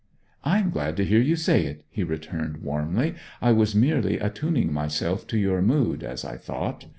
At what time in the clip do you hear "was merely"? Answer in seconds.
3.51-4.17